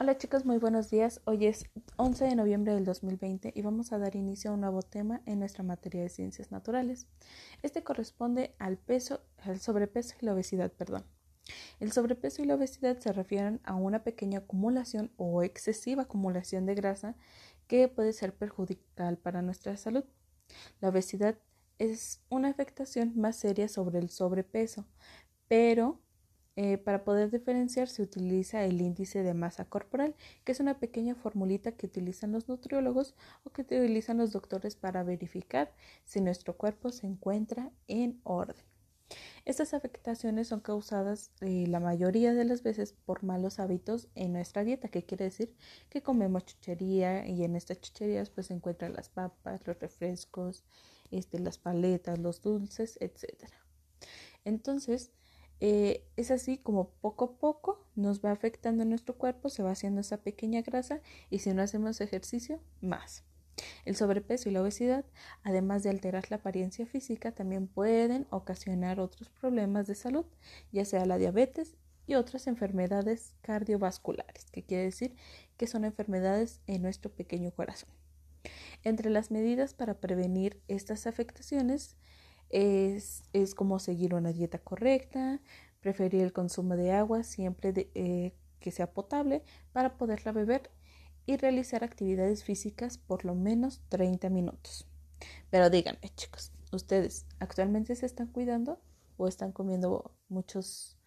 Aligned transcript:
Hola 0.00 0.16
chicos, 0.16 0.44
muy 0.44 0.58
buenos 0.58 0.90
días. 0.90 1.20
Hoy 1.24 1.46
es 1.46 1.64
11 1.96 2.26
de 2.26 2.36
noviembre 2.36 2.72
del 2.72 2.84
2020 2.84 3.52
y 3.52 3.62
vamos 3.62 3.92
a 3.92 3.98
dar 3.98 4.14
inicio 4.14 4.52
a 4.52 4.54
un 4.54 4.60
nuevo 4.60 4.80
tema 4.80 5.22
en 5.26 5.40
nuestra 5.40 5.64
materia 5.64 6.02
de 6.02 6.08
ciencias 6.08 6.52
naturales. 6.52 7.08
Este 7.64 7.82
corresponde 7.82 8.54
al 8.60 8.76
peso, 8.76 9.20
al 9.38 9.58
sobrepeso 9.58 10.14
y 10.20 10.26
la 10.26 10.34
obesidad, 10.34 10.70
perdón. 10.70 11.04
El 11.80 11.90
sobrepeso 11.90 12.40
y 12.42 12.44
la 12.44 12.54
obesidad 12.54 12.96
se 13.00 13.12
refieren 13.12 13.60
a 13.64 13.74
una 13.74 14.04
pequeña 14.04 14.38
acumulación 14.38 15.10
o 15.16 15.42
excesiva 15.42 16.02
acumulación 16.02 16.64
de 16.64 16.76
grasa 16.76 17.16
que 17.66 17.88
puede 17.88 18.12
ser 18.12 18.32
perjudicial 18.36 19.18
para 19.18 19.42
nuestra 19.42 19.76
salud. 19.76 20.04
La 20.80 20.90
obesidad 20.90 21.40
es 21.80 22.20
una 22.28 22.50
afectación 22.50 23.14
más 23.16 23.34
seria 23.34 23.68
sobre 23.68 23.98
el 23.98 24.10
sobrepeso, 24.10 24.86
pero 25.48 26.00
eh, 26.60 26.76
para 26.76 27.04
poder 27.04 27.30
diferenciar 27.30 27.86
se 27.86 28.02
utiliza 28.02 28.64
el 28.64 28.80
índice 28.80 29.22
de 29.22 29.32
masa 29.32 29.66
corporal, 29.66 30.16
que 30.42 30.50
es 30.50 30.58
una 30.58 30.80
pequeña 30.80 31.14
formulita 31.14 31.70
que 31.70 31.86
utilizan 31.86 32.32
los 32.32 32.48
nutriólogos 32.48 33.14
o 33.44 33.50
que 33.50 33.62
utilizan 33.62 34.18
los 34.18 34.32
doctores 34.32 34.74
para 34.74 35.04
verificar 35.04 35.72
si 36.04 36.20
nuestro 36.20 36.56
cuerpo 36.56 36.90
se 36.90 37.06
encuentra 37.06 37.70
en 37.86 38.20
orden. 38.24 38.64
Estas 39.44 39.72
afectaciones 39.72 40.48
son 40.48 40.58
causadas 40.58 41.30
eh, 41.42 41.68
la 41.68 41.78
mayoría 41.78 42.34
de 42.34 42.44
las 42.44 42.64
veces 42.64 42.92
por 43.06 43.22
malos 43.22 43.60
hábitos 43.60 44.08
en 44.16 44.32
nuestra 44.32 44.64
dieta, 44.64 44.88
que 44.88 45.04
quiere 45.04 45.26
decir 45.26 45.54
que 45.88 46.02
comemos 46.02 46.44
chuchería 46.44 47.24
y 47.28 47.44
en 47.44 47.54
estas 47.54 47.80
chucherías 47.80 48.30
pues 48.30 48.48
se 48.48 48.54
encuentran 48.54 48.94
las 48.94 49.10
papas, 49.10 49.64
los 49.64 49.78
refrescos, 49.78 50.64
este, 51.12 51.38
las 51.38 51.56
paletas, 51.56 52.18
los 52.18 52.42
dulces, 52.42 52.98
etc. 53.00 53.44
Entonces, 54.44 55.12
eh, 55.60 56.04
es 56.16 56.30
así 56.30 56.58
como 56.58 56.90
poco 57.00 57.24
a 57.24 57.32
poco 57.38 57.84
nos 57.96 58.24
va 58.24 58.30
afectando 58.30 58.84
nuestro 58.84 59.16
cuerpo, 59.16 59.48
se 59.48 59.62
va 59.62 59.72
haciendo 59.72 60.00
esa 60.00 60.18
pequeña 60.18 60.62
grasa 60.62 61.00
y 61.30 61.40
si 61.40 61.52
no 61.52 61.62
hacemos 61.62 62.00
ejercicio, 62.00 62.60
más. 62.80 63.24
El 63.84 63.96
sobrepeso 63.96 64.48
y 64.48 64.52
la 64.52 64.62
obesidad, 64.62 65.04
además 65.42 65.82
de 65.82 65.90
alterar 65.90 66.30
la 66.30 66.36
apariencia 66.36 66.86
física, 66.86 67.32
también 67.32 67.66
pueden 67.66 68.26
ocasionar 68.30 69.00
otros 69.00 69.30
problemas 69.30 69.86
de 69.86 69.96
salud, 69.96 70.26
ya 70.70 70.84
sea 70.84 71.06
la 71.06 71.18
diabetes 71.18 71.76
y 72.06 72.14
otras 72.14 72.46
enfermedades 72.46 73.34
cardiovasculares, 73.42 74.50
que 74.52 74.62
quiere 74.62 74.84
decir 74.84 75.16
que 75.56 75.66
son 75.66 75.84
enfermedades 75.84 76.60
en 76.66 76.82
nuestro 76.82 77.10
pequeño 77.10 77.50
corazón. 77.50 77.90
Entre 78.84 79.10
las 79.10 79.32
medidas 79.32 79.74
para 79.74 79.94
prevenir 79.94 80.62
estas 80.68 81.06
afectaciones 81.08 81.96
es, 82.50 83.22
es 83.32 83.54
como 83.54 83.78
seguir 83.78 84.14
una 84.14 84.32
dieta 84.32 84.58
correcta, 84.58 85.40
preferir 85.80 86.22
el 86.22 86.32
consumo 86.32 86.76
de 86.76 86.92
agua 86.92 87.22
siempre 87.22 87.72
eh, 87.94 88.34
que 88.60 88.70
sea 88.70 88.92
potable 88.92 89.42
para 89.72 89.96
poderla 89.96 90.32
beber 90.32 90.70
y 91.26 91.36
realizar 91.36 91.84
actividades 91.84 92.44
físicas 92.44 92.98
por 92.98 93.24
lo 93.24 93.34
menos 93.34 93.82
30 93.88 94.30
minutos. 94.30 94.86
Pero 95.50 95.70
díganme, 95.70 96.10
chicos, 96.16 96.52
¿ustedes 96.72 97.26
actualmente 97.38 97.94
se 97.96 98.06
están 98.06 98.28
cuidando 98.28 98.80
o 99.16 99.28
están 99.28 99.52
comiendo 99.52 100.12
muchos 100.28 100.98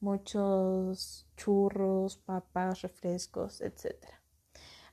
muchos 0.00 1.26
churros, 1.36 2.18
papas, 2.18 2.82
refrescos, 2.82 3.60
etcétera? 3.60 4.22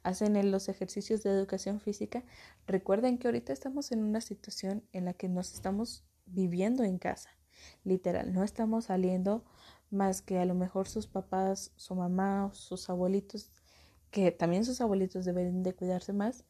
Hacen 0.06 0.52
los 0.52 0.70
ejercicios 0.70 1.24
de 1.24 1.32
educación 1.32 1.80
física, 1.80 2.24
recuerden 2.68 3.18
que 3.18 3.28
ahorita 3.28 3.52
estamos 3.52 3.92
en 3.92 4.04
una 4.04 4.22
situación 4.22 4.84
en 4.94 5.06
la 5.06 5.14
que 5.14 5.28
nos 5.28 5.54
estamos 5.54 6.06
viviendo 6.28 6.84
en 6.84 7.00
casa. 7.00 7.32
Literal, 7.84 8.32
no 8.32 8.44
estamos 8.44 8.86
saliendo 8.86 9.44
más 9.90 10.22
que 10.22 10.38
a 10.38 10.46
lo 10.46 10.54
mejor 10.54 10.88
sus 10.88 11.08
papás, 11.08 11.72
su 11.76 11.96
mamá, 11.96 12.52
sus 12.54 12.88
abuelitos, 12.90 13.52
que 14.12 14.32
también 14.32 14.64
sus 14.64 14.80
abuelitos 14.80 15.26
deben 15.26 15.64
de 15.64 15.74
cuidarse 15.74 16.14
más, 16.14 16.46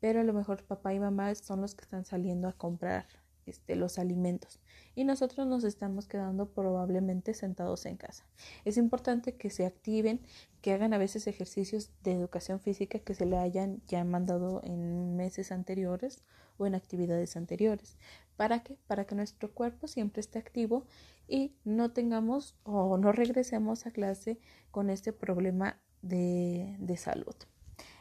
pero 0.00 0.20
a 0.20 0.24
lo 0.24 0.32
mejor 0.32 0.64
papá 0.64 0.94
y 0.94 0.98
mamá 0.98 1.34
son 1.34 1.60
los 1.60 1.74
que 1.74 1.82
están 1.82 2.06
saliendo 2.06 2.48
a 2.48 2.54
comprar 2.54 3.06
este, 3.46 3.76
los 3.76 3.98
alimentos 3.98 4.60
y 4.94 5.04
nosotros 5.04 5.46
nos 5.46 5.64
estamos 5.64 6.06
quedando 6.06 6.50
probablemente 6.50 7.34
sentados 7.34 7.86
en 7.86 7.96
casa. 7.96 8.24
Es 8.64 8.76
importante 8.76 9.36
que 9.36 9.50
se 9.50 9.66
activen, 9.66 10.20
que 10.60 10.72
hagan 10.72 10.94
a 10.94 10.98
veces 10.98 11.26
ejercicios 11.26 11.90
de 12.02 12.12
educación 12.12 12.60
física 12.60 12.98
que 12.98 13.14
se 13.14 13.26
le 13.26 13.36
hayan 13.36 13.82
ya 13.86 14.04
mandado 14.04 14.60
en 14.64 15.16
meses 15.16 15.52
anteriores 15.52 16.22
o 16.58 16.66
en 16.66 16.74
actividades 16.74 17.36
anteriores. 17.36 17.96
¿Para 18.36 18.62
qué? 18.62 18.78
Para 18.86 19.04
que 19.06 19.14
nuestro 19.14 19.52
cuerpo 19.52 19.86
siempre 19.88 20.20
esté 20.20 20.38
activo 20.38 20.86
y 21.28 21.54
no 21.64 21.92
tengamos 21.92 22.56
o 22.64 22.98
no 22.98 23.12
regresemos 23.12 23.86
a 23.86 23.90
clase 23.90 24.38
con 24.70 24.90
este 24.90 25.12
problema 25.12 25.80
de, 26.02 26.76
de 26.78 26.96
salud. 26.96 27.34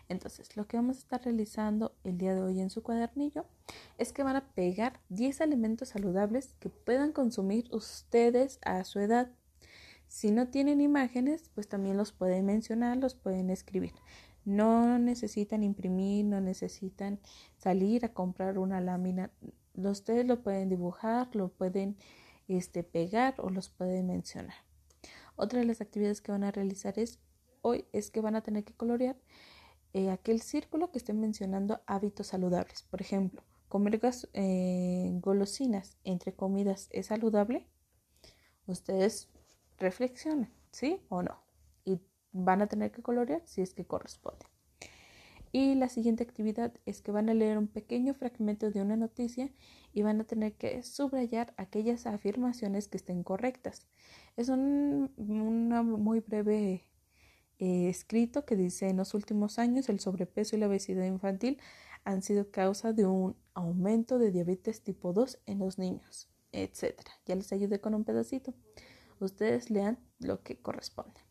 Entonces, 0.09 0.56
lo 0.58 0.68
que 0.68 0.78
vamos 0.78 0.97
a 0.97 1.00
estar 1.00 1.24
realizando 1.24 1.96
el 2.03 2.18
día 2.18 2.36
de 2.36 2.41
hoy 2.41 2.59
en 2.59 2.69
su 2.69 2.84
cuadernillo 2.84 3.46
es 3.97 4.14
que 4.14 4.24
van 4.24 4.36
a 4.36 4.47
pegar 4.53 5.00
10 5.09 5.41
alimentos 5.41 5.90
saludables 5.90 6.56
que 6.59 6.69
puedan 6.69 7.12
consumir 7.14 7.68
ustedes 7.72 8.59
a 8.64 8.84
su 8.84 9.00
edad. 9.00 9.31
Si 10.08 10.31
no 10.31 10.50
tienen 10.50 10.81
imágenes, 10.81 11.50
pues 11.56 11.68
también 11.68 11.97
los 11.97 12.12
pueden 12.12 12.46
mencionar, 12.46 12.97
los 12.97 13.16
pueden 13.16 13.50
escribir. 13.50 13.94
No 14.46 15.00
necesitan 15.00 15.64
imprimir, 15.64 16.25
no 16.25 16.41
necesitan 16.41 17.20
salir 17.58 18.06
a 18.06 18.14
comprar 18.14 18.59
una 18.59 18.81
lámina. 18.81 19.31
Ustedes 19.74 20.25
lo 20.25 20.44
pueden 20.44 20.70
dibujar, 20.70 21.35
lo 21.35 21.47
pueden 21.47 21.97
este, 22.47 22.84
pegar 22.84 23.35
o 23.38 23.50
los 23.50 23.70
pueden 23.70 24.08
mencionar. 24.08 24.56
Otra 25.35 25.59
de 25.59 25.66
las 25.66 25.81
actividades 25.81 26.22
que 26.22 26.31
van 26.31 26.44
a 26.44 26.52
realizar 26.52 27.00
es 27.00 27.20
hoy 27.62 27.85
es 27.94 28.12
que 28.12 28.22
van 28.22 28.35
a 28.35 28.41
tener 28.41 28.64
que 28.64 28.74
colorear 28.74 29.16
eh, 29.94 30.09
aquel 30.09 30.42
círculo 30.42 30.92
que 30.92 30.98
estén 30.98 31.20
mencionando 31.20 31.81
hábitos 31.86 32.28
saludables. 32.28 32.84
Por 32.84 33.02
ejemplo, 33.02 33.44
comer 33.70 34.00
eh, 34.34 35.12
golosinas 35.22 35.98
entre 36.04 36.34
comidas 36.34 36.88
es 36.92 37.08
saludable. 37.08 37.68
Ustedes 38.66 39.30
reflexionen, 39.78 40.52
¿sí 40.72 41.02
o 41.09 41.22
no? 41.22 41.44
Y 41.86 42.00
van 42.32 42.62
a 42.62 42.68
tener 42.68 42.92
que 42.92 43.02
colorear 43.02 43.42
si 43.46 43.62
es 43.62 43.74
que 43.74 43.86
corresponde. 43.86 44.46
Y 45.52 45.76
la 45.76 45.88
siguiente 45.88 46.24
actividad 46.24 46.74
es 46.88 47.02
que 47.02 47.12
van 47.12 47.30
a 47.30 47.36
leer 47.36 47.59
un 47.59 47.68
pequeño 47.68 48.16
fragmento 48.16 48.72
de 48.72 48.82
una 48.82 48.96
noticia 48.96 49.52
y 49.94 50.02
van 50.02 50.20
a 50.20 50.24
tener 50.24 50.53
que 50.53 50.82
subrayar 50.82 51.53
aquellas 51.58 52.08
afirmaciones 52.08 52.88
que 52.88 52.98
estén 52.98 53.22
correctas. 53.22 53.88
Es 54.36 54.50
un, 54.50 55.14
una 55.18 55.84
muy 55.84 56.22
breve 56.22 56.88
eh, 57.63 57.88
escrito 57.88 58.44
que 58.44 58.57
dice 58.57 58.90
en 58.90 58.97
los 58.97 59.13
últimos 59.13 59.57
años 59.57 59.88
el 59.88 60.01
sobrepeso 60.01 60.57
y 60.57 60.59
la 60.59 60.68
obesidad 60.68 61.06
infantil 61.06 61.62
han 62.03 62.22
sido 62.22 62.51
causa 62.51 62.91
de 62.91 63.06
un 63.06 63.38
aumento 63.53 64.19
de 64.19 64.31
diabetes 64.31 64.84
tipo 64.84 65.13
2 65.13 65.40
en 65.46 65.59
los 65.59 65.78
niños, 65.79 66.28
etc. 66.52 67.00
Ya 67.25 67.35
les 67.35 67.53
ayudé 67.53 67.79
con 67.79 67.96
un 67.96 68.03
pedacito. 68.03 68.53
Ustedes 69.22 69.69
lean 69.69 69.97
lo 70.19 70.44
que 70.44 70.57
corresponde. 70.57 71.22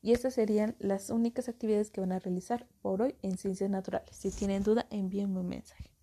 Y 0.00 0.10
estas 0.10 0.34
serían 0.34 0.74
las 0.80 1.10
únicas 1.10 1.48
actividades 1.48 1.92
que 1.92 2.00
van 2.00 2.10
a 2.10 2.18
realizar 2.18 2.66
por 2.80 3.00
hoy 3.00 3.14
en 3.22 3.38
Ciencias 3.38 3.70
Naturales. 3.70 4.16
Si 4.16 4.32
tienen 4.32 4.64
duda, 4.64 4.88
envíenme 4.90 5.38
un 5.38 5.48
mensaje. 5.48 5.92